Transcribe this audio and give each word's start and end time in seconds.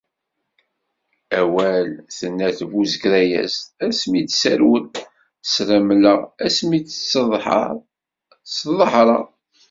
Awal 1.39 1.85
tenna 2.17 2.49
tbuzegrayezt: 2.57 3.65
asmi 3.85 4.21
d 4.27 4.29
ssermel, 4.31 4.85
sremleɣ; 5.53 6.19
asmi 6.45 6.79
d 6.85 6.87
sseḍher, 6.91 7.73
sḍehreɣ. 8.55 9.25